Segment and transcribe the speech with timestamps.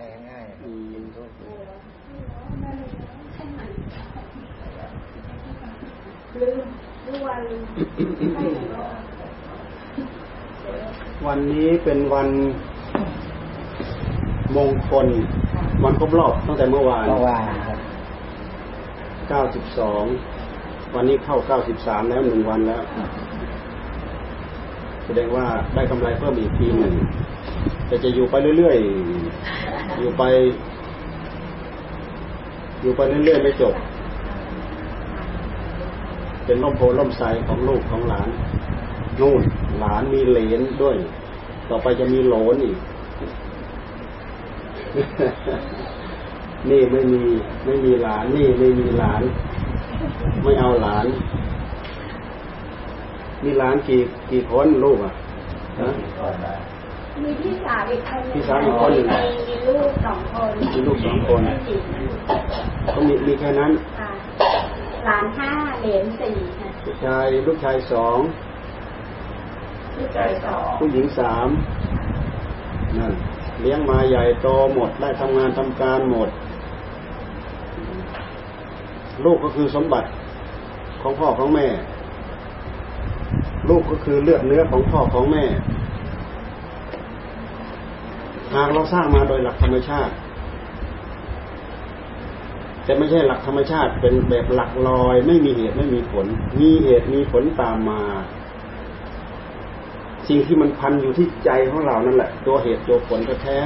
[0.00, 1.30] แห้ง่ายอืมกินทุก
[6.40, 6.64] ลืม
[7.06, 12.28] ทุกวันนี้เป็นวัน
[14.56, 15.06] มงคล
[15.84, 17.78] วันครบรอบตั้งแต่เมื่อวานเมื่อวานครับ
[19.36, 21.36] 92วันนี้เข้า
[21.72, 22.82] 93แล้วหนึ่งวันแล้ว
[25.04, 25.44] แสดงว่า
[25.74, 26.94] ได้กำไรเพิ่มอีกปีหนึ่ง
[27.86, 28.76] แต่จะอยู่ไปเรื่อย
[30.00, 30.22] อยู่ไป
[32.80, 33.74] อยู่ไปเรื่อยๆไม่จบ
[36.44, 38.28] เป็นล่มโพล่มไทรของลูกของหลาน
[39.20, 39.42] นู่น
[39.80, 40.96] หลานมีเหลนด้วย
[41.68, 42.78] ต่อไปจะมีโหลนอีก
[46.70, 47.22] นี่ไม่มี
[47.64, 49.22] ไม่มีหลาน นี่ไม่มีหลาน
[50.42, 51.06] ไม่เอาหลาน
[53.42, 55.12] มีหลานกี่กี่คนลูกอะ
[55.80, 55.90] ฮะ
[57.22, 59.06] มีพี่สาวอีกคนพี่สาวอีกคนหนึ่ง
[59.48, 61.80] มีลูกสองคนมีลูกสองคนไม่ติด
[62.94, 64.10] ก็มีมีแค่นั้นค่ะ
[65.04, 68.18] หลานห้าเหลนสี่ค่ะลูกชายลูกชายสอง
[69.98, 71.48] ลูกชายสองผู้หญิงสาม
[72.98, 73.12] นั่น
[73.60, 76.28] เลี้ยงมาใหญ่โตหมดได้ทำงานทำการหมด
[79.24, 80.08] ลูกก็คือสมบัติ
[81.02, 81.66] ของพ่อของแม่
[83.68, 85.44] ลูกก็คือเลือดเนื้อของพ่อของแม่
[88.54, 90.14] หากเราสร้างมาโดยหลักธรรมชาติ
[92.84, 96.26] แต่ไม่ใช่หลักธรรมชาติเป็นแบบหลักลอย ไม่มีเหตุไม่มีผล
[96.60, 98.02] มีเหตุมีผลตามมา
[100.28, 103.60] สิ่งที่มันพันอยู่ที่ใจของเรานั่นแหละ ตัวเหตุตัวผลแท้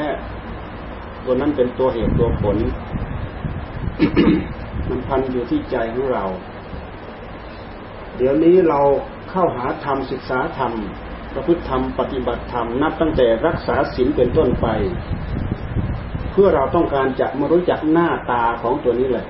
[1.24, 2.56] ตัวนั้นเป็นตัวเหตุตัวผล
[4.88, 6.24] มันพันอยู่ที่ใจของเรา
[8.16, 8.80] เดี๋ยวนี้เรา
[9.30, 10.72] เข้าหาธรรมศึกษาธรรม
[11.34, 14.66] ประพฤติธรรมปฏิบัติธรรมนับตั้งแต่รักษาศีลเป็นต้นไป
[16.30, 19.26] เพื่อเราต้องการจะมารู้จักหน้าตาของตัวนี้แหละ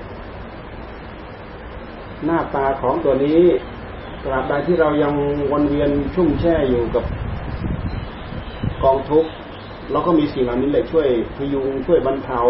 [2.25, 3.39] หน้าตาของตัวนี้
[4.23, 5.13] ตราบใดที่เรายัง
[5.51, 7.05] วนเวียนชุ่มแช่อยู่กับ
[8.83, 9.29] กองทุกข์
[9.91, 12.41] เราก็มีสิ่งเหล่านี้แหละช่วยพยุงช่วยบรรเทา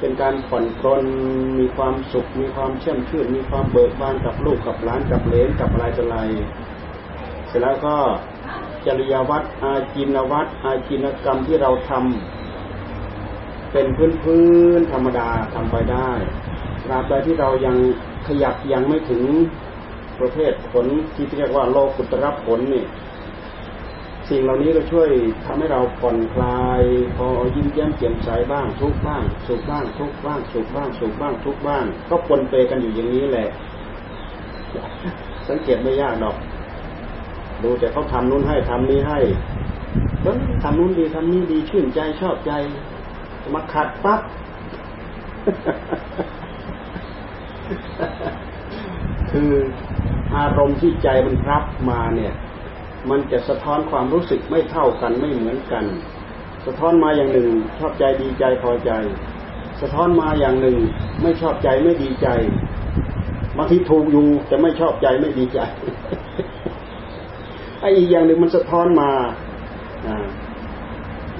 [0.00, 1.04] เป็นการผ่อนปรน
[1.58, 6.18] มีความสุข มีความเชื่อมชื่นมีความเบิกบานกับลูกกับหลานกับเลนกับอะไรต่ออะไร
[7.50, 7.96] เสร็จแล้วก็
[8.86, 14.44] จริยวัตรอาจินวัตรอาจินกรรมที่เราทำเป็นพื้นพื้
[14.78, 16.10] นธรรมดาทำไปได้
[16.84, 17.76] ตราบใดที่เรายัง
[18.26, 19.22] ขยับยังไม่ถึง
[20.20, 22.84] ประเภทผลที่เรียกว่าโลกุตระผลนี่
[24.28, 25.08] สิ่งเหล่านี้ก็ช่วย
[25.44, 26.82] ทำให้เราผ่อนคลาย
[27.16, 33.48] พอยิ้มแย้มเจียมใสบ้าง ทุกบ้างสุขบ้าง ทุกบ้างสุขบ้างสุขบ้าง ทุกบ้าง ก็ปนเปกันอยู่อย่างนี้แหละ
[35.48, 36.36] สังเกตไม่ยากหรอก
[37.62, 39.18] ดูแต่เขาทำนู้นให้ทำนี้ให้
[40.22, 42.52] เอ้ยทำนู้นดีทำนี้ดีชื่นใจชอบใจ
[43.54, 44.20] มาขัดปั๊บ
[49.30, 49.52] คือ
[50.36, 52.32] อารมณ์ที่ใจมันรับมาเนี่ย
[53.10, 55.84] มันจะสะท้อนความรู้สึกไม่เท่ากันไม่เหมือนกัน
[56.66, 57.48] สะท้อนมาอย่างหนึ่ง
[57.78, 58.90] ชอบใจดีใจพอใจ
[59.80, 60.78] สะท้อนมาอย่างหนึ่ง
[61.22, 62.28] ไม่ชอบใจไม่ดีใจ
[63.56, 65.60] บางทีถูกอยู่แต่ไม่ชอบใจไม่ดีใจ
[67.80, 69.10] ไอ้อีกอย่างหนึ่งมันสะท้อนมา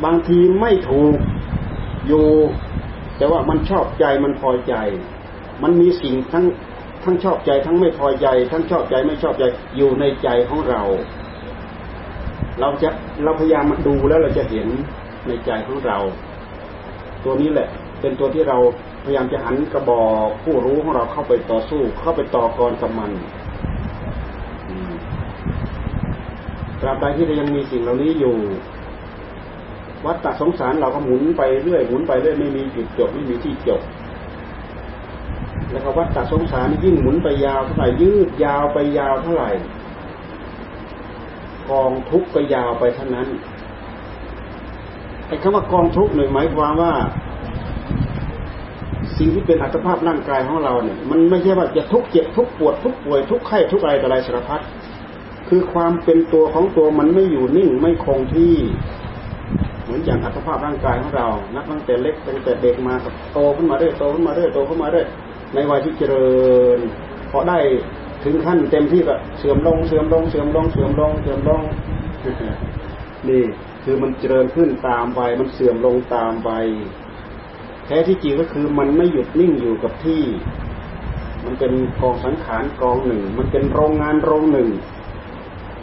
[0.04, 1.16] บางทีไม่ถูก
[2.08, 2.26] อยู่
[3.16, 4.74] แต่ว่ามันชอบใจมันพอใจ
[5.62, 6.44] มันมีสิ่งทั้ง
[7.04, 9.44] ทั้งชอบใจ ทั้งไม่พอใจ ทั้งชอบใจไม่ชอบใจ
[9.76, 10.82] อยู่ในใจของเรา
[12.60, 12.90] เราจะ
[13.24, 14.68] เราพยายามมาดูแล้วเราจะเห็น
[15.26, 15.98] ในใจของเรา
[17.24, 17.68] ตัวนี้แหละ
[18.00, 18.58] เป็นตัวที่เรา
[19.04, 23.10] พยายามจะหันกระบอกผู้รู้ของเราเข้าไปต่อสู้ เข้าไปต่อกรกับมัน
[24.68, 24.92] อืม
[26.80, 28.36] ตราบใดที่เรายังมีสิ่งเหล่านี้อยู่
[30.06, 33.80] วัฏฏะสงสารเราก็หมุนไปเรื่อยหมุนไปเรื่อยไม่มีจุดจบไม่มีที่จบ
[35.70, 39.50] แล้วก็วัฏฏะสงสารยิ่งหมุนไปยาวเท่าไหร่ยืดยาวไปยาวเท่าไหร่
[41.70, 43.28] กองทุกข์ก็ยาวไปเท่านั้น
[45.26, 46.92] ไอ้คำว่ากองทุกข์หนึ่งหมายความว่า
[49.18, 54.60] สิ่งที่เป็นอัตภาพร่างกายของเราเนี่ย มันไม่ใช่ว่าจะทุกข์เจ็บทุกข์ปวดทุกข์ป่วยทุกข์ไข้ทุกข์อะไรต่อะไรสารพัด
[55.52, 58.54] คือความเป็นตัวของตัวมันไม่อยู่นิ่งไม่คงที่
[59.84, 62.94] เหมือนอย่างอัตภาพร่างกายของเรา นับตั้งแต่เล็กตั้งแต่เด็กมา
[63.32, 65.06] โตขึ้นมาเรื่อยโตขึ้นมาเรื่อยโตขึ้นมาเรื่อย
[65.54, 66.28] ในวัยที่เจริ
[66.76, 66.78] ญ
[67.30, 67.58] พอได้
[68.24, 71.62] ถึงขั้นเต็มที่ก็เสื่อมลงเสื่อมลงเสื่อมลงเสื่อมลงเสื่อมลง
[73.28, 73.42] นี่
[73.84, 76.50] คือมันเจริญขึ้นตามไปมันเสื่อมลงตามไป
[77.86, 80.22] แท้ที่จริงก็คือมันไม่หยุดนิ่งอยู่กับที่
[81.44, 84.68] มันเป็นกองสังขารกองหนึ่ง มันเป็นโรงงานโรงหนึ่ง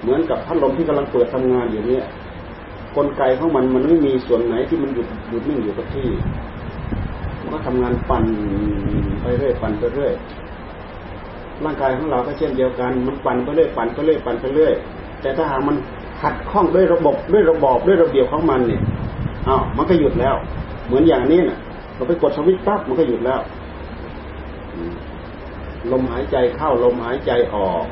[0.08, 2.06] เหมือนกับพัดลมที่กำลังเปิดทำงานอยู่เนี่ย
[2.96, 6.08] กลไกของมันมันไม่มีส่วนไหนที่มันหยุดหยุดนิ่งอยู่กับที่
[7.42, 8.24] มันก็ทำงานปั่น
[9.22, 10.14] ไปเรื่อยปั่นไปเรื่อย
[11.64, 14.74] ร่างกายของเราก็เช่นเดียวกัน มันปั่นไปเรื่อยปั่นไปเรื่อยปั่นไปเรื่อย
[15.22, 15.76] แต่ถ้าหากมัน
[16.22, 18.82] ขัดข้องด้วยระบบด้วยระบอบด้วยระเบียบของมันเนี่ย
[19.48, 20.36] อ้าวมันก็หยุดแล้ว
[20.86, 21.60] เหมือนอย่างนี้นะ่ะ
[21.96, 23.40] เราไปกดสวิตช์ปั๊บมันก็หยุดแล้ว
[25.92, 27.84] ลมหายใจเข้าลมหายใจออก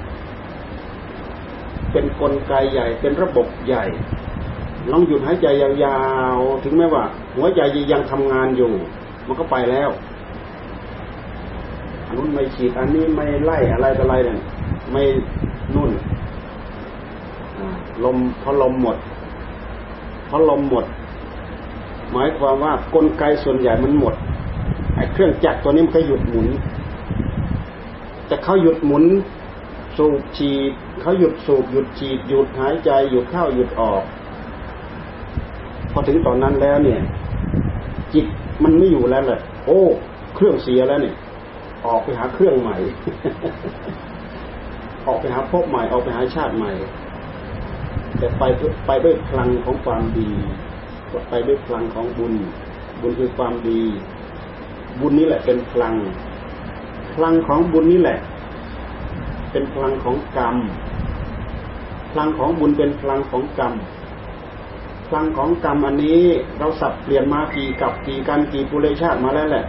[1.95, 3.83] เป็นกลไกใหญ่ เป็นระบบใหญ่
[4.91, 5.99] ลองหยุดหายใจยา
[6.37, 7.03] วๆ ถึงแม้ว่า
[7.35, 7.61] หัวใจ
[7.91, 8.71] ยังทำงานอยู่
[9.27, 9.89] มันก็ไปแล้ว
[12.05, 14.39] อันนู้นไม่ฉีดอันนี้ไม่ไล่อะไรต่ออะไรเนี่ย
[14.91, 15.03] ไม่
[15.75, 15.91] นุ่น
[18.03, 18.97] ลมพอลมหมด
[20.29, 20.85] พอลมหมด
[22.11, 24.13] หมายความว่ากลไกส่วนใหญ่มันหมด
[24.95, 26.47] ไอ้เครื่องจักรตัวนี้มันก็หยุดหมุน
[28.27, 29.03] แต่เขาหยุดหมุน
[29.97, 30.71] สูบฉีด
[31.01, 34.03] เขาหยุดสูบหยุดฉีดหยุดหายใจหยุดเข้าหยุดออก
[35.91, 37.01] พอถึงตอนนั้นแล้วเนี่ย
[38.13, 38.25] จิต
[38.63, 39.81] มันไม่อยู่แล้วเลยโอ้
[40.35, 41.15] เครื่องเสียแล้วเนี่ย
[41.85, 42.77] ออกไปหาเครื่องใหม่
[45.07, 46.71] ออกไปหาพบใหม่ ออกไปหาชาติใหม่
[48.17, 48.43] แต่ไป
[48.87, 50.29] ไปด้วยพลังของความดี
[51.29, 52.33] ไปด้วยพลังของบุญ
[53.01, 53.81] บุญคือความดี
[54.99, 55.93] บุญนี้แหละเป็นพลัง
[57.13, 58.19] พลังของบุญนี่แหละ
[59.55, 60.55] เป็นพลังของกรรม
[62.11, 63.73] พลังของบุญเป็นพลังของกรรม
[65.07, 66.21] พลังของกรรมอันนี้
[66.59, 69.65] เราสับเปลี่ยนมากี่กับกี่การกี่ปุเรชาติมาแล้วแหละ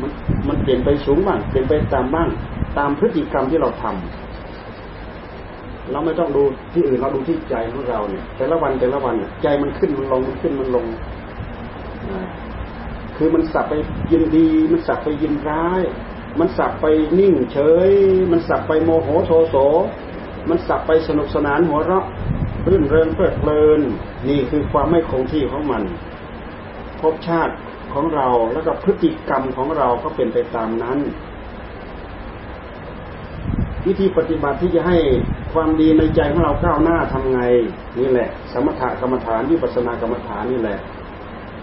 [0.00, 0.10] มัน
[0.48, 2.28] มันเปลี่ยนไปสูงบ้างเปลี่ยนไปตามบ้าง
[2.78, 6.42] ตามพฤติกรรมที่เราทำเราไม่ต้องดู
[6.72, 10.86] ที่อื่นเราดูที่ใจของเราเนี่ย แต่ละวันแต่ละวันใจมันขึ้นมันลงมันขึ้นมันลง
[13.16, 13.74] คือมันสับไป
[14.12, 15.82] ยินดี มันสับไปยินร้าย
[16.38, 16.86] มันสับไป
[17.18, 17.90] นิ่งเฉย
[18.30, 19.56] มันสับไปโมโหโทโส
[20.48, 22.06] มันสับไปสนุกสนานหัวเราะ
[22.66, 23.80] รื่นเริงเพลิดเพลิน
[24.28, 25.82] นี่คือความไม่คงที่ของมัน
[27.00, 27.54] ภพชาติ
[27.94, 30.98] ของเราแล้วก็พฤติกรรมของเราก็เป็นไปตามนั้น
[33.86, 34.98] วิธีปฏิบัติที่จะให้
[35.52, 37.40] ความดีในใจของเราก้าวหน้าทำไง
[37.98, 40.78] นี่แหละ สมถกรรมฐานวิปัสสนากรรมฐานนี่แหละ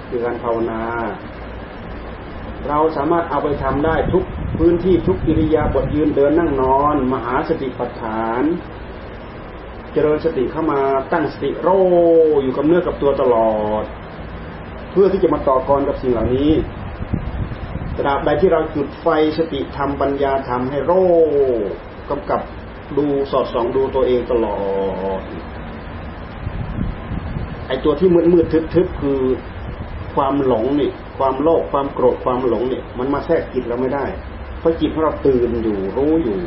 [0.09, 0.81] คือการภาวนา
[2.67, 4.23] เราสามารถเอาไปทำได้ทุก
[4.57, 8.43] พื้นที่ทุกกิริยาบทยืนเดินนั่งนอน มหาสติปัฏฐาน
[9.93, 10.79] เจริญสติเข้ามา
[11.13, 11.69] ตั้งสติโร
[12.43, 13.51] อยู่กับเนื้อกับตัวตลอ
[13.81, 13.83] ด
[14.91, 16.51] เพื่อที่จะมาต่อกรกับสิ่งเหล่านี้
[17.97, 19.07] ตราบใดที่เราจุดไฟ
[19.37, 20.93] สติธรรมปัญญาธรรมให้โร
[22.09, 22.41] กำกับ
[22.97, 24.57] ดูสอดส่องดูตัวเองตลอ
[25.19, 25.21] ด
[27.67, 29.19] ไอตัวที่มืดมืดทึบทึบคือ
[30.13, 34.05] ความหลงนี่ ความโลภความโกรธความหลงเนี่ย มันมาแทรกจิตเราไม่ได้
[34.59, 36.37] เพราะจิตของเราตื่นอยู่รู้อยู่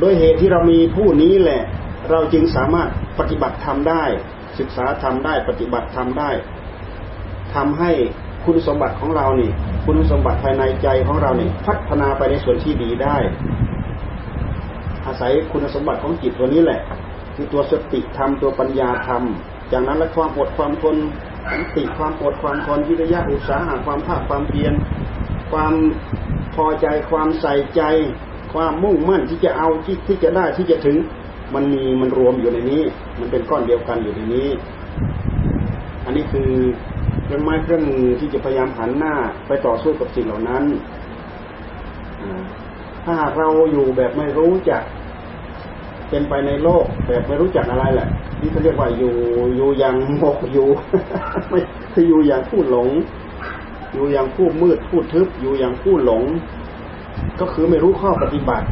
[0.00, 1.62] โดยเหตุที่เรามีผู้นี้แหละ
[2.10, 2.88] เราจึงสามารถ
[3.18, 4.04] ปฏิบัติทำได้
[4.58, 6.30] ศึกษาทำได้ปฏิบัติทำได้
[7.54, 7.90] ทำให้
[8.44, 9.50] คุณสมบัติของเรานี่
[9.84, 13.16] คุณสมบัติภายในใจของเรานี่พัฒนาไปในส่วนที่ดีได้
[15.06, 16.80] อาศัยคุณสมบัติของจิตตัวนี้แหละ
[17.34, 19.22] คือตัวสติธรรมตัวปัญญาธรรม
[19.72, 20.96] จากนั้นและความอดความทน
[21.48, 24.72] สันติความอดความทนวิริยะอุตสาหะความภาคความเพียร
[25.52, 25.72] ความ
[26.54, 27.82] พอใจความใส่ใจ
[28.52, 30.96] ความมุ่งมั่นที่จะเอาที่ที่จะได้ที่จะถึง
[31.54, 32.82] มันมีมันรวมอยู่ในนี้
[33.18, 34.48] มันเป็นก้อนเดียวกันอยู่ในนี้
[36.04, 36.50] อันนี้คือ
[37.24, 39.14] เครื่องไม้เครื่องมือที่จะพยายามหันหน้า
[39.46, 40.64] ไปต่อสู้กับสิ่งเหล่านั้น
[43.06, 44.82] ถ้าเราอยู่แบบไม่รู้จัก
[46.10, 48.08] เป็นไปในโลกแบบไม่รู้จักอะไรแหละ
[48.40, 49.12] นี่เขาเรียกว่าอยู่
[49.56, 50.68] อยู่อย่างหมกอยู่
[51.48, 51.60] ไม่
[51.94, 52.88] คืออยู่อย่างผู้หลง
[53.94, 56.22] อยู่อย่างผู้มืดผู้ทึบ อยู่อย่างผู้หลง
[57.40, 58.66] ก็คือไม่รู้ข้อปฏิบัติ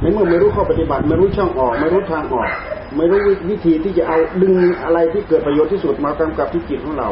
[0.00, 2.48] ในเมื่อไม่รู้ข้อปฏิบัติ ไม่รู้ช่องออก ไม่รู้ทางออก
[2.96, 3.20] ไม่รู้
[3.50, 4.54] วิธีที่จะเอาดึง
[4.84, 7.08] อะไรที่เกิดประโยชน์ที่สุดมากำกับที่จิตของเรา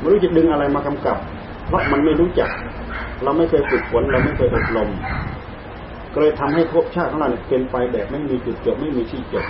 [0.00, 1.16] ไม่รู้จะดึงอะไรมากำกับ
[1.68, 2.50] เพราะมันไม่รู้จัก
[3.22, 4.88] เราไม่เคยฝึกฝนเราไม่เคยอบรม
[6.12, 9.44] ก็เลยทำให้ภพชาติของเราเป็นไปแบบไม่มีจุดจบไม่มีที่จบ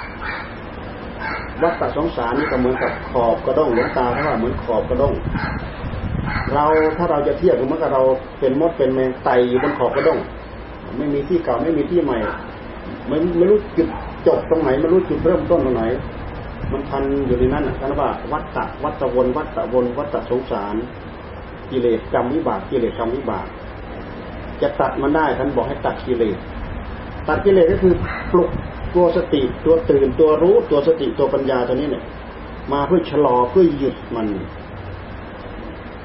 [1.63, 5.15] วัฏสงสารนี่ก็เหมือนกับขอบกระด้งหลวงตาเขาว่าเหมือนขอบกระด้ง
[6.53, 6.65] เรา
[6.97, 8.03] ถ้าเราจะเทียบเหมือนกับเรา
[8.41, 10.19] เป็นมดเป็นแมงไตอยู่บนขอบกระด้ง
[10.99, 12.19] ไม่มีที่เก่าไม่มีที่ใหม่
[13.09, 13.89] ไม่ไม่รู้จุด
[14.27, 15.85] จบตรงไหนไม่รู้จุดเริ่มต้นตรงไหน
[16.73, 20.77] มันพันอยู่ในนั้นนะว่าวัฏฏะวัฏวนวัฏวนวัฏสงสาร
[21.71, 23.47] กิเลสกรรมวิบากกิเลสกรรมวิบาก
[24.63, 26.37] จะตัดมันได้ท่านบอกให้ตัดกิเลส
[27.29, 27.95] ตัดกิเลสก็คือ
[28.33, 28.51] ปลุก
[28.95, 32.05] ตัวสติตัวตื่นตัวรู้ตัวสติตัวปัญญาตัวนี้เนี่ย
[32.73, 34.27] มาเพื่อชะลอเพื่อหยุดมัน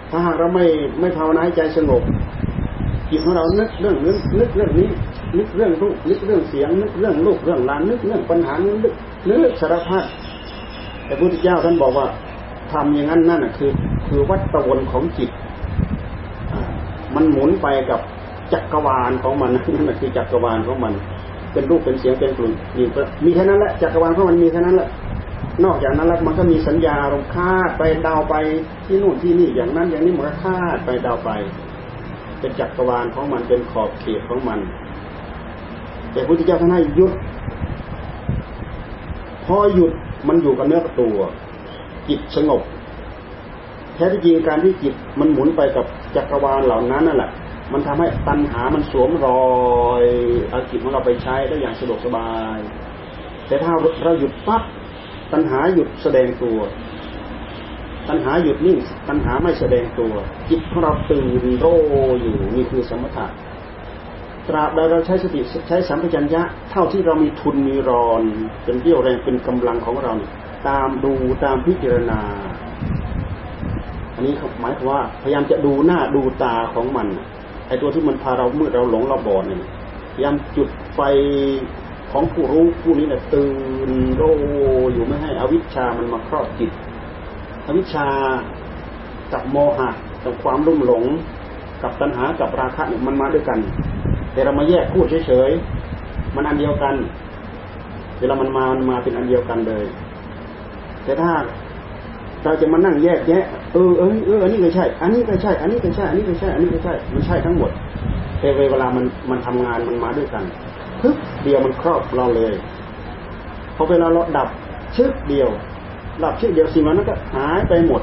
[0.09, 0.65] ถ้าหากเราไม่
[0.99, 2.01] ไม่ภาวนาใจสงบ
[3.09, 4.89] จิตของเรานึกเรื่องนึกนึกเรื่องนี้
[5.37, 8.93] นึกเรื่องรูปนึกเรื่องเสียง นึกเรื่องลูกเรื่องหลานนึกเรื่องปัญหานึก
[9.27, 10.03] นึกสารพัด
[11.05, 12.07] แต่พระพุทธเจ้าท่านบอกว่า
[12.71, 13.71] ทำอย่างนั้นนั่นคือ
[14.07, 15.29] คือวัฏวนของจิต
[17.15, 17.99] มันหมุนไปกับ
[18.53, 19.61] จักรวาลของมันนั่
[19.93, 20.93] นคือจักรวาลของมัน
[21.53, 22.53] เป็นรูปเป็นเสียงเป็นกลุ่ม
[23.25, 24.89] มีแค่นั้นแหละจักรวาลของมันมีแค่นั้นแหละ
[25.65, 28.35] นอกจากนั้นแล้วมันก็มีสัญญาลงคาดไปดาวไป
[28.85, 31.29] ที่นู่นที่นี่อย่างนั้นอย่างนี้มันก็คาดไปดาวไป
[32.39, 34.59] เป็นจักรวาลของมันเป็นขอบเขตของมัน
[36.11, 37.11] แต่พระพุทธเจ้าท่านให้หยุด
[39.45, 39.91] พอหยุด
[40.27, 41.17] มันอยู่กับเนื้อกับตัว
[42.07, 42.61] จิตสงบ
[43.95, 45.85] แท้ที่จริงการที่จิตมันหมุนไปกับ
[46.15, 47.29] จักรวาลเหล่านั้นนั่นแหละ
[47.73, 50.03] มันทำให้ตัณหามันสวมรอย
[50.49, 52.57] เอาจิตของเราไปใช้ได้อย่างสะดวกสบาย
[53.47, 53.71] แต่ถ้า
[54.03, 54.63] เราหยุดปั๊บ
[55.33, 56.59] ตัณหาหยุดแสดงตัว
[58.09, 58.77] ตัณหาหยุดนิ่ง
[59.09, 60.13] ตัณหาไม่แสดงตัว
[60.49, 61.65] จิตของเราตื่นโร
[62.21, 63.27] อยู่นี่คือสมถะ
[64.47, 68.23] ตราบใดเราใช้สติใช้สัมปชัญญะ เท่าที่เรามีทุนมีรอน
[68.63, 70.13] เป็นเรี่ยวแรงเป็นกำลังของเรา
[70.67, 72.21] ตามดูตามพิจารณา
[74.15, 77.07] อันนี้หมายความว่าพยายามจะดูหน้าดูตาของมัน
[77.67, 80.99] ไอตัวที่มันพาเราเมื่อเราหลงเราบอดเนี่ยยายามจุดไฟ
[82.11, 83.49] ของผู้รู้ผู้นี้เนี่ยตื่
[83.89, 84.23] นโร
[84.93, 86.71] อยู่ไม่ให้อวิชชามันมาครอบจิต
[87.67, 88.07] อวิชชา
[89.33, 89.89] กับโมหะ
[90.23, 91.03] กับความรุ่มหลง
[91.83, 93.59] กับตัณหากับราคะเนี่ยมันมาด้วยกัน
[94.33, 96.95] แต่เรามาแยกพูดเฉยๆมันอันเดียวกัน
[98.19, 99.85] เวลามันมามันมาเป็นอันเดียวกันเลย
[101.03, 101.31] แต่ถ้า
[102.43, 103.43] เราจะมานั่งแยกแยะ
[103.73, 107.71] เออเออเอออันนี้ก็ใช่ อันนี้ก็ใช่ อันนี้ก็ใช่ อันนี้ก็ใช่ อันนี้ก็ใช่ มันใช่ทั้งหมด
[108.39, 110.43] แต่เวลามันมันทำงานมันมาด้วยกัน
[111.01, 112.53] พึบเดียวมันครอบเราเลย
[113.75, 114.49] พอเวลาเราดับ
[114.95, 115.49] ชึกเดียว
[116.23, 118.01] ดับชึกเดียวสิ่งนั้นก็หายไปหมด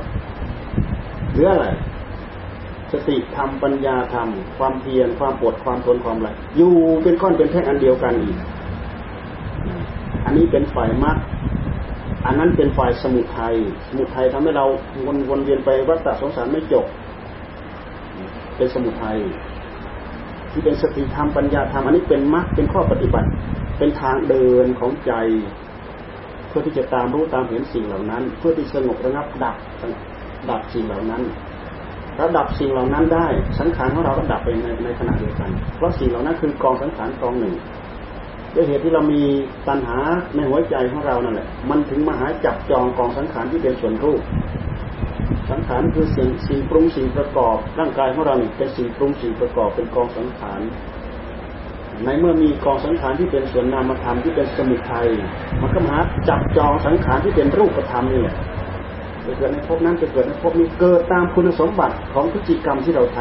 [1.32, 1.68] เหลืออะไร
[2.92, 4.28] สติธรรมปัญญาธรรม
[4.58, 8.36] ความเพียรความปวดความทนความอะไรอยู่เป็นก้อนเป็นแท่งอันเดียวกันอีก
[10.24, 11.16] อันนี้เป็นฝ่ายมรรค
[12.26, 13.54] อันนั้นเป็นฝ่ายสมุทัย
[13.88, 14.66] สมุทัยทำให้เรา
[15.06, 16.84] วนวนเวียนไปวัฏฏะสงสารไม่จบ
[18.56, 19.18] เป็นสมุทัย
[20.50, 23.28] ที่เป็นสติธรรมปัญญาธรรมอันนี้เป็นมรรคเป็นข้อปฏิบัติ
[23.78, 25.12] เป็นทางเดินของใจ
[26.48, 29.56] เพื่อที่จะตามรู้ตามเห็นสิ่งเหล่านั้น เพื่อที่สงบระงับดับ
[30.50, 31.22] ดับสิ่งเหล่านั้น
[32.20, 33.26] ระดับสิ่งเหล่านั้นได้
[33.58, 37.54] สังขารของเราก็ดับไปในในขณะเดียวกัน เพราะสิ่งเหล่านั้นคือกองสังขารกองหนึ่ง
[38.54, 39.22] ด้วยเหตุที่เรามี
[39.68, 39.98] ตัณหา
[40.34, 44.20] ในหัวใจของเรานั่นแหละ มันถึงมาหาจับจองกองสังขารที่เป็นส่วนรูป
[45.50, 50.60] สังขารคือสิ่งสิ่งปรุงสิ่งประกอบ ร่างกายของเราเนี่ยเป็นสิ่งปรุงสิ่งประกอบเป็นกองสังขาร
[52.04, 55.08] ในเมื่อมีกองสังขารที่เป็นส่วนนามธรรมที่เป็นสมุทัย
[55.60, 55.96] มันก็มา
[56.28, 58.34] จับจองสังขารที่เป็นรูปธรรมนี่แหละ
[59.26, 63.18] จะเกิดในภพนั้นจะเกิดในภพนี้เกิดตามคุณสมบัติของพฤติกรรมที่เราท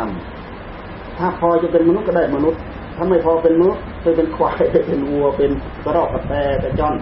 [0.58, 2.60] ำถ้าพอจะเป็นมนุษย์ก็ได้มนุษย์
[2.96, 5.52] ถ้าไม่พอเป็นมนุษย์ไปเป็นควายไปเป็นวัวเป็น
[5.84, 6.34] กระรอกกระแต
[6.64, 6.96] กระจ้อน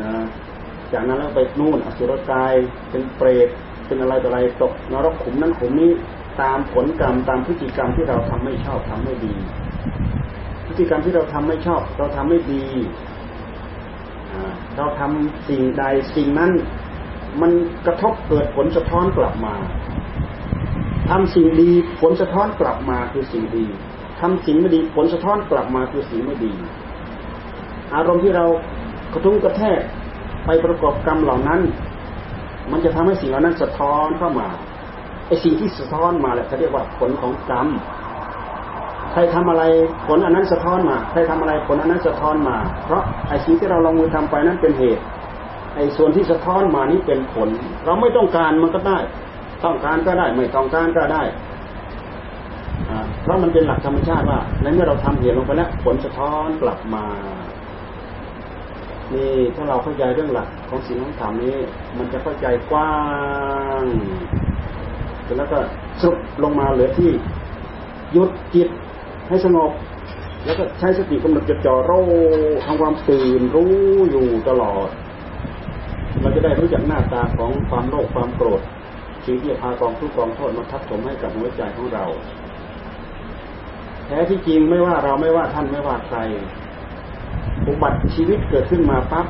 [0.00, 0.12] นะ
[0.92, 2.54] จากนั้นแล้วไปนู่นอสุรกาย
[2.90, 3.48] เป็นเปรต
[3.86, 5.90] เป็นอะไรต่ออะไรตกนรกขุมนั้นขุมนี้
[6.42, 9.34] ตามผลกรรมตามพฤติกรรมที่เราทำไม่ชอบทำไม่ดี
[10.66, 12.64] พฤติกรรมที่เราทำไม่ชอบ เราทำไม่ดี
[14.76, 15.84] เราทำสิ่งใด
[16.16, 16.50] สิ่งนั้น
[17.40, 17.52] มัน
[17.86, 19.54] กระทบเกิดผลสะท้อนกลับมา
[21.10, 23.66] ทำสิ่งดีผลสะท้อนกลับมาคือสิ่งดี
[24.22, 26.52] ทำสิ่งไม่ดีผลสะท้อนกลับมาคือสิ่งไม่ดี
[27.94, 28.46] อารมณ์ที่เรา
[29.12, 29.80] กระทุ้งกระแทก
[30.44, 31.60] ไปประกอบกรรมเหล่านั้น
[32.70, 34.48] มันจะทำให้สิ่งเหล่านั้นสะท้อนเข้ามา
[35.26, 37.68] ไอ้สิ่งที่สะท้อนมาแหละเขาเรียกว่าผลของกรรม
[39.12, 39.62] ใครทำอะไร
[40.06, 45.02] ผลอันนั้นสะท้อนมา ใครทำอะไรผลอันนั้นสะท้อนมา เพราะไอ้สิ่งที่เราลงมือทำไปนั้นเป็นเหตุ
[45.74, 47.48] ไอ้ส่วนที่สะท้อนมานี้เป็นผล
[47.84, 48.98] เราไม่ต้องการมันก็ได้
[49.64, 51.22] ต้องการก็ได้ ไม่ต้องการก็ได้
[53.22, 57.04] เพราะมันเป็นหลักธรรมชาติว่าในเมื่อเราทำเหตุลงไปแล้วผลสะท้อนกลับมา
[59.14, 61.56] นี่ถ้าเราเข้าใจเรื่องหลักของสิ่งของธรรมนี้
[61.98, 62.94] มันจะเข้าใจกว้า
[63.82, 63.84] ง
[65.38, 65.58] แล้วก็
[66.00, 67.10] สรุปลงมาเหลือที่
[68.12, 68.68] หยุดจิต
[69.28, 69.70] ให้สงบ
[70.44, 72.06] แล้วก็ใช้สติกำหนดจดจ่อรู้
[72.64, 73.72] ทำความตื่นรู้
[74.10, 74.88] อยู่ตลอด
[76.20, 78.60] เราจะได้รู้จักหน้าตาของความโลภความโกรธ
[79.26, 82.04] สิ่งที่พากองทุกกองโทษมาทับถมให้กับหัวใจของเรา
[84.12, 86.18] ท้ที่จริงไม่ว่าเราไม่ว่าท่านไม่ว่าใคร
[87.66, 89.26] อุบัติชีวิตเกิดขึ้นมาปั๊บ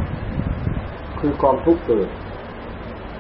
[1.21, 2.09] คือกองทุกเกิด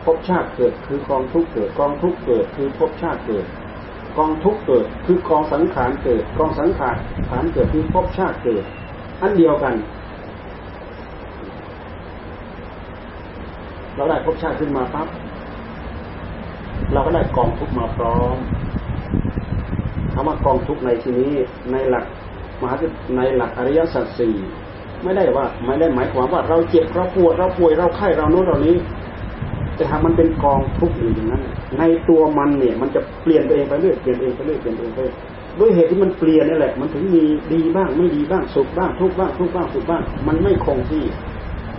[0.04, 3.46] ภพชาติเกิดคือกองทุกเกิด กองทุกเกิดคือภพชาติเกิด
[4.18, 6.96] กองทุกเกิดคือกองสังขารเกิด กองสังขาร
[7.28, 8.64] ฐานเกิดคือภพชาติเกิด
[9.22, 9.74] อันเดียวกัน
[13.96, 15.08] เราได้ภพชาติขึ้นมาปั๊บ
[16.92, 18.36] เราก็ได้กองทุกมาพร้อม
[20.14, 21.30] คำว่ากองทุกในที่นี้
[21.72, 22.04] ในหลัก
[22.60, 22.76] มหา
[23.16, 24.34] ในหลักอริยสัจสี่
[25.04, 28.76] ไม่ได้ว่าไม่ได้หมายความว่าเราเจ็บเราปวดเราป่วยเราไข้เราโน้นเรานี้
[29.76, 31.42] แต่หากมันเป็นกองทุกอยู่อย่างนั้น
[31.78, 35.00] ในตัวมันเนี่ยมันจะเปลี่ยนไปเองไปเรื่อยเปลี่ยนเองไปเรื่อยเปลี่ยนเองไป
[35.58, 41.04] ด้วยเหตุที่มันเปลี่ยนนี่แหละ มันถึงมีดีบ้างไม่ดีบ้างสุขบ้างทุกบ้างทุกบ้างสุขบ้าง มันไม่คงที่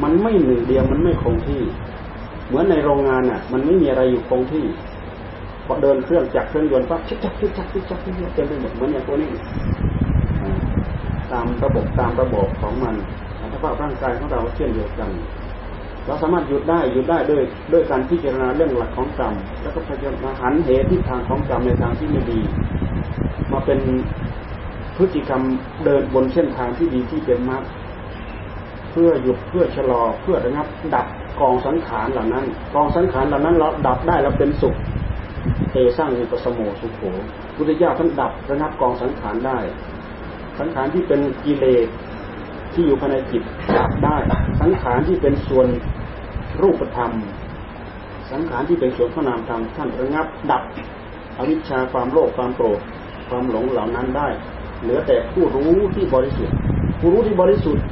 [0.04, 1.62] มันไม่หนึ่งเดียวมันไม่คงที่
[2.48, 4.66] เหมือนในโรงงานอะ มันไม่มีอะไรอยู่คงที่
[5.65, 9.29] พอเดินเครื่องจักรเครื่องยนต์ปั๊บชิกจักชิกจักชิกจักชิกจักเต็มไปหมดเหมือนอย่างตัวนี้
[11.32, 12.96] ตามระบบตามระบบของมัน
[13.53, 15.12] สภาพร่างกายของเราเช่นเดียวกัน
[16.05, 17.43] เราสามารถหยุดได้หยุดได้ด้วย
[17.74, 22.39] ด้วยการพิจารณาเรื่องหลักของกรรม แล้วก็พยายามหันเหตุทิศทางของกรรมในทางที่ไม่ดี
[23.51, 23.79] มาเป็น
[24.98, 25.41] พฤติกรรม
[25.86, 27.63] เดินบนเส้นทางที่ดีที่เป็นมรรค
[28.91, 31.08] เพื่อหยุดเพื่อชะลอเพื่อระงับดับ
[31.39, 34.75] กองสังขารเหล่านั้น กองสังขารเหล่านั้นเราดับได้แล้วเป็นสุข
[35.74, 37.01] เตสร้างอุปสมโมสุโข
[37.56, 39.58] พุทธเจ้าท่านดับระงับกองสังขารได้
[40.60, 41.88] สังขารที่เป็นกิเลส
[42.74, 43.44] ที่อยู่ภายในจิต
[43.77, 44.18] ดับได้
[44.62, 45.68] สังขารที่เป็นส่วน
[46.62, 47.12] รูปธรรม
[48.32, 50.63] สังขารที่เป็นส่วนพระนามธรรมท่านระงับดับ
[51.38, 52.80] อวิชชาความโลภความโกรธ
[53.30, 54.27] ความหลงเหล่านั้นได้
[54.82, 56.56] เหลือแต่ผู้รู้ที่บริสุทธิ์
[57.00, 57.84] ผู้รู้ที่บริสุทธิ์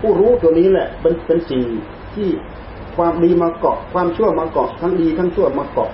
[0.00, 1.62] ผู้รู้ตัวนี้แหละเป็นเป็นสิ่ง
[2.14, 2.28] ที่
[2.96, 5.90] ความดีมาเกาะ ความชั่วมาเกาะทั้งดีทั้งชั่วมาเกาะ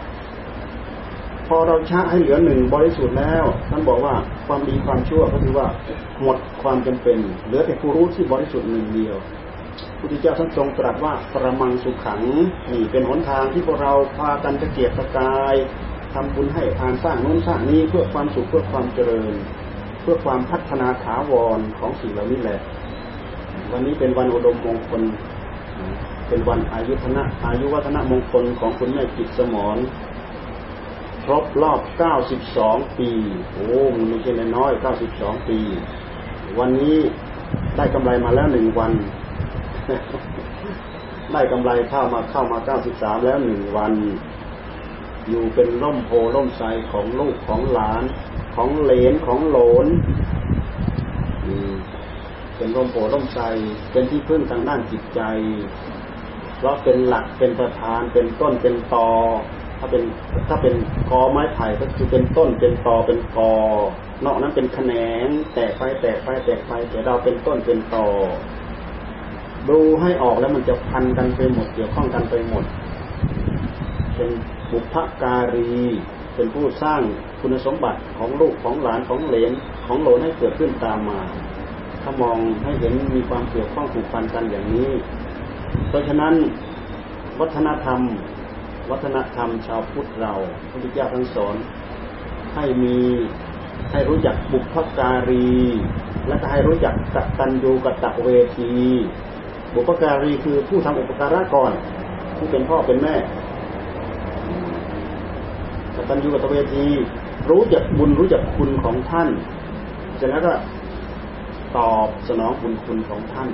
[1.54, 4.14] อเราชะให้เหลือหนึ่งบริสุทธิ์แล้วท่านบอกว่า
[4.47, 5.66] ความดีความชั่วก็คือว่า
[6.23, 9.16] หมดความจำเป็น เหลือแต่ผู้รู้ที่บริสุทธิ์หนึ่งเดียว
[9.99, 12.21] พุทธเจ้าท่านทรงตรัสว่าประมังสุขขัง
[12.73, 15.54] นี่เป็นหนทางที่พวกเราพากันจะเกียรติกาย
[16.14, 19.35] ทำบุญให้ทานสร้างนู้นสร้างนี้เพื่อความสุขเพื่อความเจริญ
[20.02, 22.61] เพื่อความพัฒนาถาวรของสิ่งเหล่านี้แหละ
[23.73, 25.02] วันนี้เป็นวันอุดมมงคล
[26.28, 29.76] เป็นวันอายุธนะอายุวัฒนมงคลของคุณแม่จิตสมร
[31.25, 31.81] ครบรอบ
[32.41, 33.11] 92 ปี
[33.52, 34.73] โอ้มันไม่ใช่น้อย
[35.11, 35.59] 92 ปี
[36.59, 36.97] วันนี้
[37.76, 38.93] ได้กำไรมาแล้วหนึ่งวัน
[41.33, 42.59] ได้กำไรเข้ามาเข้ามา
[42.91, 43.93] 93 แล้วหนึ่งวัน
[45.29, 48.02] อยู่เป็นร่มโพร่มไทรของลูกของหลาน
[48.56, 49.87] ของเหลนของหลน
[52.56, 53.45] เป็นร่มโพร่มไทร
[53.93, 55.21] เป็นที่พึ่งทางด้านจิตใจ
[56.56, 59.11] เพราะเป็นหลักเป็นประธานเป็นต้นเป็นตอ
[59.84, 60.04] ถ้าเป็น
[60.49, 60.75] ถ้าเป็น
[61.10, 63.52] กอไม้ไผ่ก็คือเป็นต้นเป็นตอเป็นกอ
[64.25, 64.92] นอกนั้นเป็นแขน
[65.25, 68.06] งแตกไปแตกไปแตกไปแต่เราเป็นต้นเป็นตอ
[69.68, 72.64] ดูให้ออกแล้วมันจะพันกันไปหมดเกี่ยวข้องกันไปหมด
[74.16, 74.30] เป็น
[74.71, 75.73] บุพการี
[76.34, 77.00] เป็นผู้สร้าง
[77.40, 79.52] คุณสมบัติของลูกของหลานของเหลน
[79.86, 81.21] ของโหลนให้เกิดขึ้นตามมา
[82.02, 84.90] ถ้ามองให้เห็นมีความเกี่ยวข้องผูกพันกันอย่างนี้
[85.88, 86.34] เพราะฉะนั้น
[87.40, 88.00] วัฒนธรรม
[88.93, 91.57] วัฒนธรรมชาวพุทธเราพระพุทธเจ้าทั้งสอน
[92.55, 92.97] ให้มี
[93.91, 95.50] ให้รู้จักบุพการี
[96.28, 98.28] และก็ให้รู้จักกตัญญูกตเว
[98.59, 98.73] ที
[99.75, 101.73] บุพการีคือผู้ทำอุปการะก่อน
[102.37, 103.15] ผู้เป็นพ่อเป็นแม่
[105.95, 106.87] กตัญญูกตเวที
[107.50, 109.28] รู้จักบุญรู้จักคุณของท่าน
[110.17, 110.52] เสร็จแล้วก็
[111.76, 113.49] ตอบสนองบุญคุณของท่าน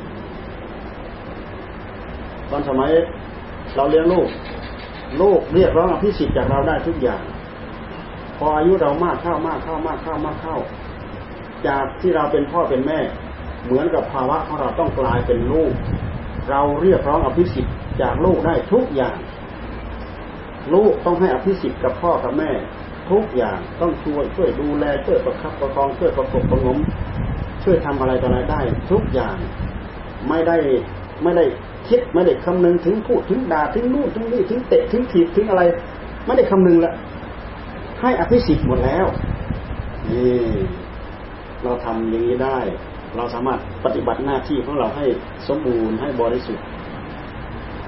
[2.50, 2.90] ตอนสมัย
[3.76, 4.28] เราเลี้ยงลูก
[5.20, 7.22] ลูกเรียกร้องอภิสิทธิ์จากเราได้ทุกอย่าง
[8.38, 10.56] พออายุเรามากเข้ามากเข้ามากเข้ามากเข้า
[11.66, 13.00] จากที่เราเป็นพ่อเป็นแม่
[13.64, 15.72] เหมือนกับภาวะของเราต้องกลายเป็นลูก
[16.50, 19.16] เราเรียกร้องอภิสิทธิ์จากลูกได้ทุกอย่าง
[20.74, 22.50] ลูกต้องให้อภิสิทธิ์กับพ่อกับแม่
[23.10, 26.78] ทุกอย่างต้องช่วยช่วยดูแลช่วยประคับประคองช่วยประกบประงม
[27.64, 29.36] ช่วยทำอะไรต่ออะไรได้ ทุกอย่าง
[30.28, 30.56] ไม่ได้
[31.22, 31.44] ไม่ได้
[31.88, 35.62] คิดไม่ได้คำนึงถึงพูดถึงด่าถึงนู่นถึงนี่ถึงเตะถึงถีบถึงอะไร
[36.26, 36.92] ไม่ได้คำนึงละ
[38.00, 39.06] ให้อภิสิทธิ์หมดแล้ว
[40.10, 40.36] นี่
[41.64, 42.58] เราทำอย่างนี้ได้
[43.16, 45.06] เราสามารถปฏิบัติหน้าที่ของเราให้
[45.48, 46.64] สมบูรณ์ให้บริสุทธิ์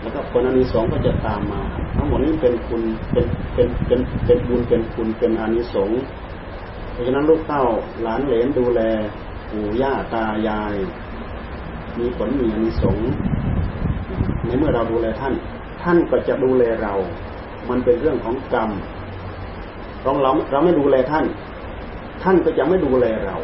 [0.03, 1.61] แล้วก็ผลอันนี้สองก็จะตามมา
[1.97, 2.83] ทั้งหมดนี้เป็นคุณ
[3.13, 6.01] เป็นเป็นเป็นเป็นบุญเป็นคุณเป็นอานิสงส์
[6.93, 7.65] เพราะฉะนั้นลูกเต้า
[8.03, 8.81] หลานเหลนดูแล
[9.51, 10.75] ปู่ย่าตายาย
[11.99, 13.11] มีผลมีอานิสงส์
[14.51, 15.35] ในเมื่อเราดูแลท่าน
[15.83, 16.95] ท่านก็จะดูแลเรา
[17.71, 18.71] มันเป็นเรื่องของกรรม
[20.03, 21.25] เราเราเราไม่ดูแลท่าน
[22.23, 23.37] ท่านก็จะไม่ดูแลเรา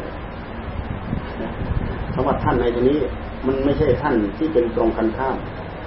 [2.13, 2.99] คำว่าท่านในที่นี้
[3.47, 5.37] มันไม่ใช่ท่านที่เป็นตรงกันข้าม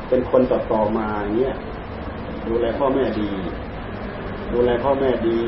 [0.09, 1.07] เป็นคนต่อต่อมา
[1.39, 1.55] เนี้ย
[2.49, 3.31] ดูแลพ่อแม่ดี
[4.53, 5.41] ดูแลพ่อแม่ดี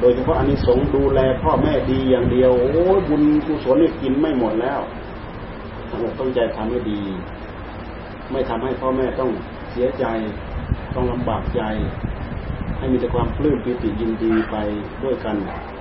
[0.00, 4.80] โดยเฉพาะอานิสงส์ดูแลพ่อแม่ดีอย่างเดียว โอ้ยบุญกุศลนี่กินไม่หมดแล้ว
[5.88, 7.00] ทั้งหมดต้องใจทำให้ดี
[8.32, 9.30] ไม่ทำให้พ่อแม่ต้อง
[9.70, 10.04] เสียใจ
[10.94, 11.62] ต้องลำบากใจ
[12.78, 14.56] ให้มีแต่ความปลื้มปิติยินดีไป
[15.04, 15.36] ด้วยกัน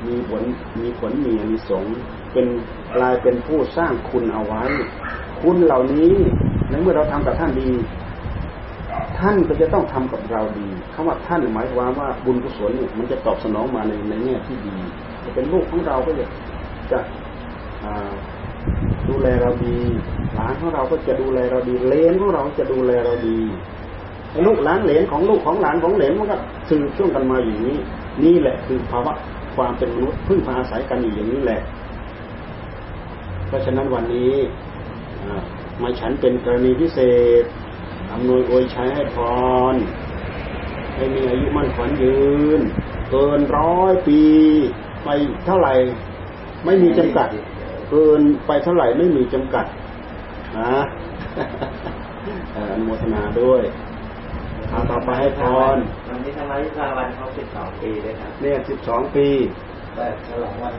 [0.07, 0.43] มีผล
[0.79, 1.95] มีผลมีอนิสงส์
[2.33, 2.47] เป็น
[2.95, 4.63] กลายเป็นผู้สร้างคุณเอาไว้
[5.41, 6.11] คุณเหล่านี้
[6.69, 7.69] ในเมื่อเราทำกับท่านดี
[9.19, 14.75] ท่านก็จะต้องทำกับเราดีคำว่าท่านหมายความว่าบุญกุศลเนี่ยมันจะตอบสนองมาในในแง่ที่ดี
[15.23, 16.25] จะเป็นลูกของเราก็จะ
[16.91, 16.99] จะ
[19.07, 19.77] ดูแลเราดี
[20.37, 23.39] หลานของเราก็จะดูแลเราดีเลนของเราจะดูแลเราดี
[24.47, 26.37] ลูกหลานเหลนของลูกของหลานของเหลนมันก็
[26.69, 27.77] สืบช่วงกันมาอย่างนี้
[28.23, 29.13] นี่แหละคือภาวะ
[29.55, 31.61] ความเป็นมนุษย์พึ่งพาอาศัยกันอยู่อย่างนี้แหละ
[33.47, 34.33] เพราะฉะนั้นวันนี้
[35.81, 36.99] มาฉันเป็นกรณีพิเศ
[37.41, 37.43] ษ
[38.11, 39.17] อำนวยอวยชัยให้พ
[39.73, 39.75] ร
[40.95, 42.17] ให้มีอายุมั่นขวัญยื
[42.59, 42.61] น
[43.11, 44.21] เกินร้อยปี
[45.03, 45.09] ไป
[45.45, 45.73] เท่าไหร่
[46.65, 47.29] ไม่มีจำกัด
[47.89, 49.65] เกินไปเท่าไหร่ไม่มีจำกัด
[50.57, 50.77] นะ
[52.55, 53.63] อนุโมทนาด้วย
[54.69, 55.41] เอาต่อไปให้พ
[55.75, 59.27] รวันนี้ธรรมวิภาวันเขาสิบสองปีด้วยครับเนี่ยสิบสองปี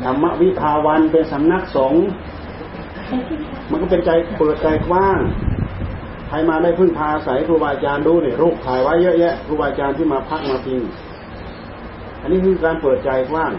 [0.05, 2.05] ธรรมวิภาวันเป็นสำนักสงฆ์
[3.71, 5.19] มันก็เป็นใจเปิดใจกว้าง
[6.29, 10.81] ใครมาได้พึ่งพาอาศัยครูบาอาจารย์ดูเนี่ยรูปถ่ายไว้เยอะแยะครูบาอาจารย์ที่มาพักมาพิง
[12.23, 13.53] อันนี้คือการเปิดใจกว้าง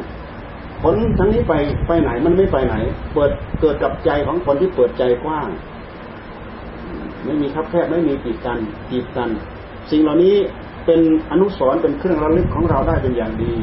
[0.82, 1.54] ผลทั้งนี้ไป
[1.88, 2.76] ไปไหนมันไม่ไปไหน
[3.14, 5.48] เปิดเกิดกับใจของคนที่เปิดใจกว้าง
[7.26, 9.30] ไม่มีคับแคบไม่มีปีกันจีบกัน
[9.92, 10.36] สิ่งเหล่านี้
[10.86, 11.02] เป็น
[11.32, 13.54] อนุสรณ์เป็นเครื่องระลึกของเราได้เป็นอย่างดี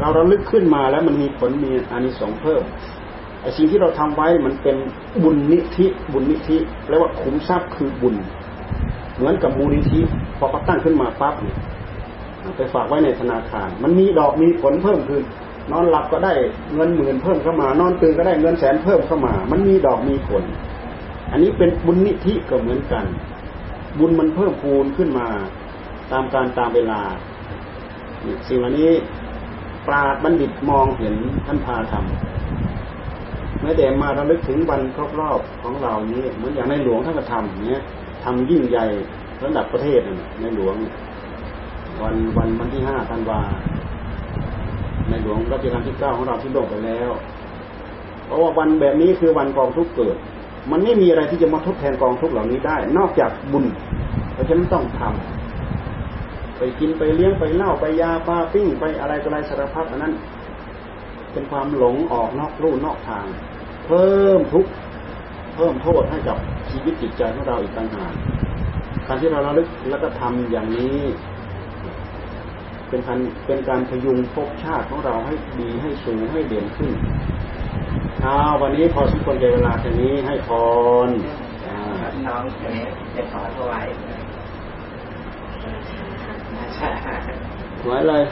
[0.00, 2.62] เราระลึกขึ้นมาแล้วมันมีผลมีอานิสงส์เพิ่ม
[3.42, 4.76] ไอ้สิ่งที่เราทำไว้มันเป็น
[5.22, 8.16] บุญนิธิบุญนิธิแปลว่าขุมทรัพย์คือบุญ
[9.16, 10.00] เหมือนกับมูลนิธิ
[10.38, 11.34] พอเขาตั้งขึ้นมาปั๊บ
[12.56, 15.20] ไปฝากไว้ในธนาคาร มันมีดอกมีผลเพิ่มคือ
[15.72, 16.32] นอนหลับก็ได้
[16.74, 20.44] เงินหมื่นเพิ่มเข้ามานอนตื่นก็ได้เงินแสนเพิ่มเข้ามา มันมีดอกมีผล
[21.30, 23.04] อันนี้เป็นบุญนิธิก็เหมือนกัน
[23.98, 25.26] บุญมันเพิ่มพูนขึ้นมา
[26.12, 27.00] ตามการตามเวลา
[28.48, 28.90] สิ่งเหล่านี้
[29.86, 31.14] ปราดบัณฑิตมองเห็น
[31.46, 37.82] ท่านพาทำแม้แต่มาระลึกถึงวันครบรอบของเรานี้เหมือนอย่างในหลวงท่านก็ทำเนี้ย
[38.24, 38.86] ทำยิ่งใหญ่
[39.42, 40.00] ระดับประเทศ
[40.40, 40.74] ในหลวง
[42.02, 43.40] วันวันวันที่ห้าธันวา
[45.08, 47.10] ในหลวงรัชกาลที่เก้าของเราที่โลกไปแล้ว
[48.24, 50.16] เพราะว่าวันแบบนี้คือวันกองทุกเกิด
[50.70, 53.64] มันไม่มีอะไรที่จะมาทดแทนกองทุกเหล่านี้ได้ นอกจากบุญ
[54.32, 60.14] เพราะฉะนั้นต้องทำไปกินไปเลี้ยงไปเล่าไปยาปลาปิ้งไปอะไรก็อะไรสารพัดอันนั้น
[61.32, 63.26] เป็นความหลงออกนอกรูนอกทาง
[63.86, 64.66] เพิ่มทุก
[65.54, 66.36] เพิ่มโทษให้กับ
[66.70, 68.12] ชีวิตจิตใจของเราอีกต่างหาก
[69.06, 70.98] การที่เราระลึกแล้วก็ทำอย่างนี้
[72.88, 76.92] เป็นการเป็นการพยุงภพชาติของเราให้ดีให้สูงให้เด่นขึ้น
[78.22, 80.48] เอาวันนี้พอสมควรในเวลาแค่นี้ให้พ
[81.06, 81.08] ร
[82.26, 83.86] น้องคนนี้จะขอถวาย
[87.80, 88.22] ถวายเลย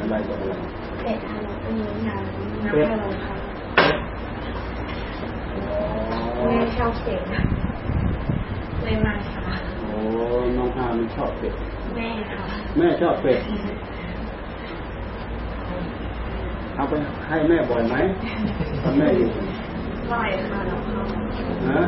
[0.00, 0.54] อะไรกับอะไร
[1.02, 3.34] เป็ดอะไรตรงนี้น้ำน้ำอะไรคะ
[6.46, 7.20] แม่ชอบเป็ด
[8.82, 9.98] เลยมาค่ะโอ้
[10.56, 11.54] น้องอามันชอบเป็ด
[11.96, 12.42] แม่ค่ะ
[12.76, 13.38] แม่ชอบเป็ด
[16.74, 16.92] เอาไป
[17.28, 17.96] ให้แม่ บ่อยไหม
[18.82, 19.28] ตอนแม่อยู่
[20.10, 21.00] บ่อยค่ะแล้วเขา
[21.68, 21.80] ฮะ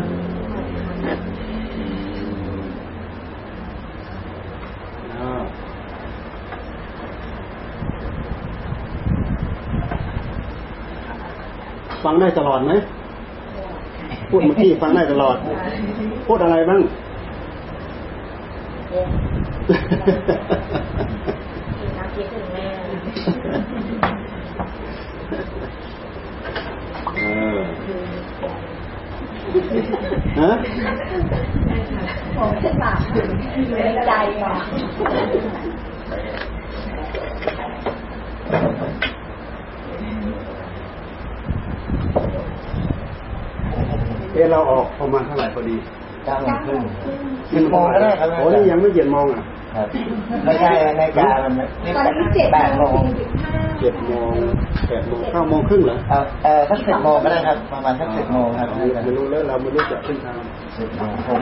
[12.05, 12.73] ฟังได้ตลอดไหม
[14.31, 15.37] พูดเมื่อกี้ฟังได้ตลอด
[16.27, 16.81] พูดอะไรบ้าง
[27.87, 30.51] ฮะ
[32.37, 32.99] ผมจะปาก
[33.71, 34.55] ในใจอะ
[44.33, 45.77] เอเราออกประมาณเท่าไหร่พอดี
[46.25, 46.81] เก้าโมงครึ่ง
[47.51, 49.43] เจ็ดโมงก็ได้ครับโอ้นี่ยังไม่เจ็ดโมงอะ
[50.45, 51.39] ไม่ใช่ในการ
[51.85, 53.03] นี่แปดโมง
[53.81, 54.33] เจ็ดโมง
[54.89, 55.97] แปดโมงเก้าโมงครึ่งเหรอ
[56.45, 58.69] เออสักสิบโมงก็ได้ครับประมาณสักสิบโมงครับ
[59.05, 60.39] ไม่รู้แล้วเราไม่รู้จักเส้นทาง
[60.79, 61.41] สิบโมงผม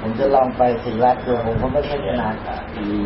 [0.00, 2.34] ผมจะลองไปสีรัตดูผมก็ไม่ใช่นาน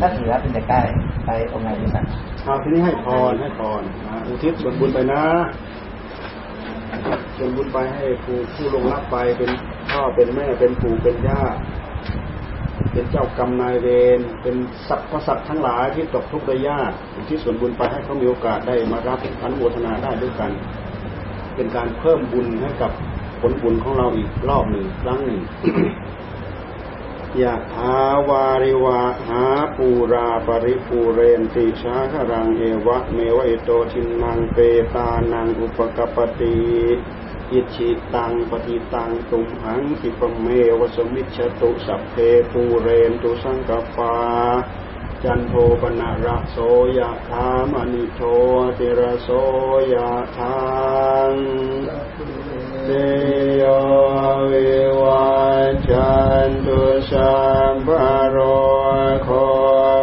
[0.00, 0.80] ถ้าสีรัตเป็นจะใกล้
[1.26, 2.04] ไปองค์ไหนดีครับ
[2.44, 3.82] เอาทีนี้ให้พรให้พร
[4.26, 5.22] อุทิศส่วนบุญไปนะ
[7.36, 9.50] ส่วนบุญไปให้ผู้ผู้ลงรับไปเป็น
[9.90, 11.40] พ่อเป็นแม่เป็นปู่เป็นย่า
[12.92, 13.86] เป็นเจ้ากรรมนายเว
[14.18, 14.56] รเป็น
[14.88, 16.92] สัตว์พสัตว์ทั้งหลายที่ตกทุกข์ได้ยาก
[17.28, 20.50] ที่ส่วนบุญไปให้เขามีโอกาสได้มารับอนุโมทนาได้ด้วยกัน
[21.56, 22.92] เป็นการเพิ่มบุญให้กับ
[23.40, 25.40] ผลบุญของเราอีกรอบหนึ่งครั้งหนึ่ง
[27.42, 27.96] ยะถา
[28.28, 29.44] วาริวะหา
[29.76, 34.58] ปูราปริปูเรนติชาครังเอวะเมวะอิโตทินังเป
[34.94, 36.58] ตานังอุปกปติ
[37.52, 40.46] อิชิตังปฏิตังตุมหังคิปเม
[40.78, 42.14] วสมิจฉตุสัพเพ
[42.50, 44.14] ปูเรนตุสังกปา
[45.24, 46.56] จันโทปนะระโส
[46.98, 48.20] ยะธามณิโช
[48.78, 49.28] ติระโส
[49.94, 50.56] ยะธา
[51.32, 51.34] ม
[52.84, 52.90] เต
[53.56, 53.62] โย
[54.50, 55.30] วิวั
[55.68, 56.14] จจั
[56.48, 57.34] นตุสั
[57.72, 57.88] มภ
[58.30, 58.36] โร
[59.24, 59.28] โค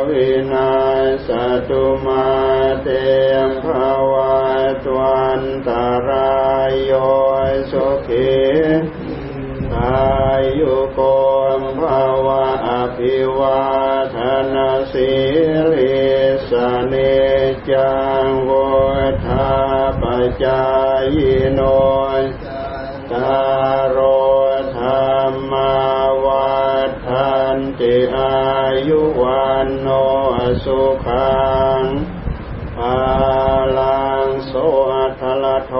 [0.09, 0.71] วินา
[1.27, 1.29] ส
[1.69, 2.27] ตุมา
[2.83, 2.87] เต
[3.47, 3.67] มภ
[4.11, 4.13] ว
[4.83, 6.37] ตวันตารา
[6.69, 6.91] ยโย
[8.07, 8.37] สุขี
[9.75, 10.99] อายุโก
[11.59, 13.61] มภาวะอภิวา
[14.15, 14.17] ท
[14.53, 15.11] นาสิ
[15.73, 15.97] ลิ
[16.49, 16.51] ส
[16.87, 16.93] เน
[17.69, 17.93] จั
[18.23, 18.51] งโว
[19.25, 19.51] ธา
[20.01, 20.03] ป
[20.43, 20.63] จา
[21.15, 21.17] ย
[21.53, 21.61] โน
[23.11, 23.41] ตา
[23.77, 23.97] รโร
[24.77, 24.87] ธร
[25.31, 25.75] รมา
[26.25, 26.57] วั
[27.07, 28.37] ฏันติอา
[28.87, 29.87] ยุวันโน
[30.63, 31.37] สุขั
[31.79, 31.81] ง
[32.77, 32.97] ปา
[33.77, 34.53] ลังโส
[35.47, 35.73] อัทโท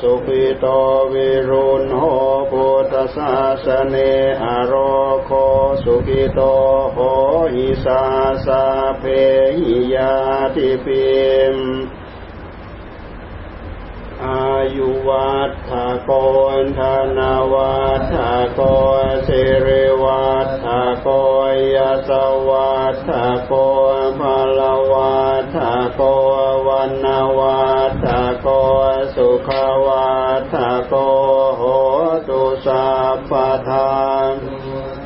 [0.00, 0.66] สุขิโต
[1.12, 2.04] วิรุณโห
[2.50, 3.96] พุทธศาสเน
[4.44, 4.74] อโร
[5.24, 5.30] โค
[5.84, 6.40] สุขิโต
[6.92, 6.98] โห
[7.54, 8.02] หิสา
[8.46, 8.64] สา
[8.98, 9.04] เพ
[9.58, 10.14] หิยา
[10.54, 11.08] ติปิ
[11.54, 11.56] ม
[14.26, 15.70] อายุวัฏฐ
[16.04, 16.10] โก
[16.62, 16.80] นธ
[17.18, 17.20] น
[17.52, 18.16] วัฏฐ
[18.54, 18.60] โก
[19.26, 20.66] สิริวัฏฐ
[21.02, 21.08] โก
[21.76, 21.78] ย
[22.08, 22.10] ส
[22.48, 23.10] วัฏฐ
[23.44, 23.52] โก
[24.18, 24.60] ภาล
[24.92, 25.56] วัฏฐ
[25.94, 26.02] โก
[26.66, 27.06] วัน
[27.38, 27.77] วัฏ
[29.14, 29.50] สุข
[29.86, 30.16] วั
[30.52, 30.54] ฏ
[30.86, 30.94] โก
[31.56, 31.62] โห
[32.28, 33.32] ตุสัพพ
[33.68, 34.34] ทาน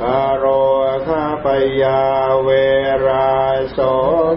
[0.00, 0.44] คารโร
[1.06, 1.46] คาป
[1.82, 2.02] ยา
[2.42, 2.48] เว
[3.06, 3.32] รา
[3.72, 3.78] โส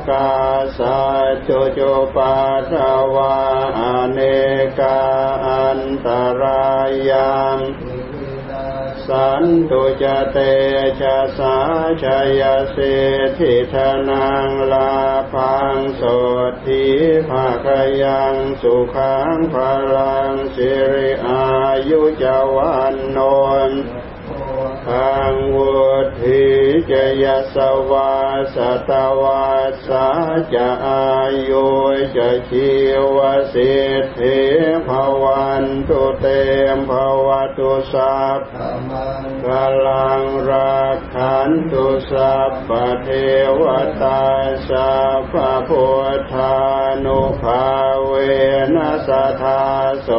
[0.09, 0.31] กา
[0.77, 2.73] สัจจุจุปัฏฐ
[3.15, 3.37] วา
[3.79, 4.19] อเน
[4.79, 5.01] กา
[5.47, 6.07] อันต
[6.41, 6.69] รา
[7.09, 7.59] ยาม
[9.09, 10.37] สันตุจเต
[10.99, 11.55] ชะสา
[12.03, 12.05] ช
[12.41, 12.43] ย
[12.75, 12.95] สิ
[13.27, 13.75] ทธิธ
[14.09, 14.93] นางลา
[15.33, 16.01] พังโส
[16.65, 16.85] ทิ
[17.29, 17.67] ภาค
[18.03, 19.55] ยังสุขังพ
[19.95, 21.47] ลังสิริอา
[21.89, 23.19] ยุจวันน
[23.69, 23.71] น
[24.89, 25.73] ทางวุ
[26.21, 26.45] ธิ
[26.91, 26.93] จ
[27.23, 27.57] ยส
[27.91, 28.13] วา
[28.55, 28.57] ส
[28.89, 29.47] ตวา
[29.87, 30.07] สา
[30.53, 31.15] จะอา
[31.49, 31.67] ยุ
[32.17, 32.71] จะชี
[33.15, 33.17] ว
[33.53, 34.39] สิทธิ
[34.87, 34.89] ภ
[35.23, 36.25] วันตุเต
[36.75, 36.91] มภ
[37.25, 38.39] วตุสัพ
[39.45, 39.47] ก
[39.87, 42.69] ลังรักขันตุสัพพ
[43.03, 43.09] เท
[43.61, 43.63] ว
[44.01, 44.23] ตา
[44.69, 44.93] สั
[45.31, 45.33] พ
[45.67, 45.85] พุ
[46.17, 46.57] ทธา
[47.05, 47.65] นุภา
[48.05, 48.13] เว
[48.75, 49.63] นัสทธา
[50.01, 50.09] โส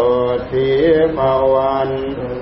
[0.50, 0.70] ทิ
[1.16, 1.18] ภ
[1.52, 2.35] วันภา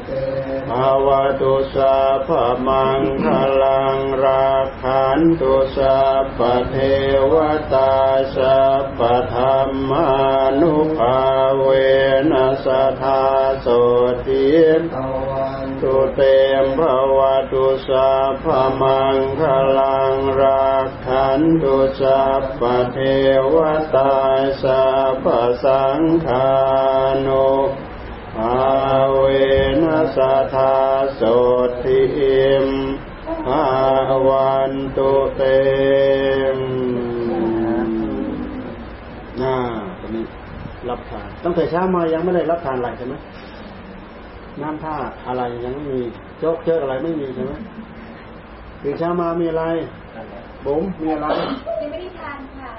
[1.07, 1.09] ว
[1.41, 2.31] ตุสัพพ
[2.67, 3.27] มังค
[3.63, 6.77] ลังรักขันตุสัพพเท
[7.33, 7.35] ว
[7.73, 7.95] ตา
[8.37, 9.01] สัพพ
[9.35, 10.09] ธรรมา
[10.61, 11.21] นุภา
[11.59, 11.69] เว
[12.31, 13.25] นัสทธา
[13.61, 13.67] โส
[14.27, 14.49] ทิ
[15.83, 16.21] ตุเต
[16.63, 17.19] มภาว
[17.53, 18.47] ตุสัพพ
[18.81, 19.43] มังค
[19.79, 22.99] ลังรักขันตุสัพพเท
[23.55, 23.57] ว
[23.95, 24.15] ตา
[24.63, 25.27] สัพพ
[25.65, 26.49] สังฆา
[27.27, 27.84] นุอา
[29.15, 29.25] เว
[29.83, 30.19] นัส
[30.55, 30.75] ธา
[31.15, 31.21] โส
[31.83, 32.67] ทิอิม
[33.47, 33.65] ภา
[34.29, 35.43] วันตุเต
[36.57, 36.59] ม
[39.41, 39.57] น่า
[40.01, 40.25] ตอนนี้
[40.89, 43.15] รับทานตั้งแต่เช้ามายังไม่ได้รับทานอะไรใช่ไหม
[44.63, 46.01] น้ำท่าอะไรยังไม่มี
[46.39, 47.53] โจ๊กเจออะไรไม่มีใช่ไหม
[48.83, 49.65] ตื่นเช้ามามีอะไร
[50.65, 51.27] บุ๋มมีอะไร
[51.81, 52.71] ยังไม่ได้ทานค่ะ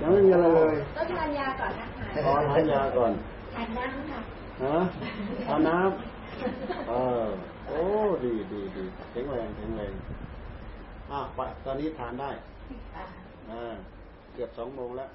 [0.00, 3.12] ยังไม่มีอะไรเลยต้องทานยาก่อนนะคะขอทานยาก่อน
[3.54, 4.20] ทานน้ำค่ะ
[4.62, 4.76] ฮะ
[5.46, 6.92] เอาน้ำเอ
[7.24, 7.28] อ
[7.66, 7.80] โอ้
[8.24, 9.92] ดีดีดีแข็งแรงแข็งแรง
[11.10, 12.30] อะไปตอนนี้ทานได้
[13.50, 13.74] อ่า
[14.34, 15.10] เกือบสองโมงแล้ว